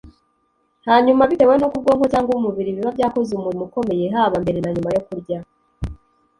hanyuma 0.87 1.29
bitewe 1.29 1.53
n'uko 1.57 1.75
ubwonko 1.79 2.05
cyangwa 2.13 2.31
umubiri 2.39 2.75
biba 2.75 2.91
byakoze 2.97 3.31
umurimo 3.33 3.63
ukomeye 3.65 4.05
haba 4.15 4.35
mbere 4.43 4.57
na 4.61 4.69
nyuma 4.75 4.89
yo 4.95 5.01
kurya 5.07 5.37